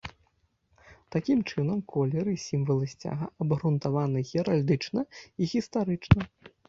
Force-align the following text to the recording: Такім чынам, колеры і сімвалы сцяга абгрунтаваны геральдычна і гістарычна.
Такім 1.15 1.43
чынам, 1.51 1.83
колеры 1.93 2.31
і 2.37 2.41
сімвалы 2.47 2.85
сцяга 2.93 3.25
абгрунтаваны 3.45 4.19
геральдычна 4.33 4.99
і 5.11 5.43
гістарычна. 5.53 6.21